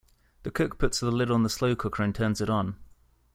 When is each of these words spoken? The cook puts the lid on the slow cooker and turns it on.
The 0.41 0.49
cook 0.49 0.79
puts 0.79 0.99
the 0.99 1.11
lid 1.11 1.29
on 1.29 1.43
the 1.43 1.49
slow 1.49 1.75
cooker 1.75 2.01
and 2.01 2.15
turns 2.15 2.41
it 2.41 2.49
on. 2.49 2.75